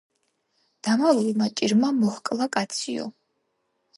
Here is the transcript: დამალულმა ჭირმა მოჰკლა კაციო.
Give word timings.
დამალულმა 0.87 1.49
ჭირმა 1.59 1.91
მოჰკლა 1.99 2.49
კაციო. 2.57 3.07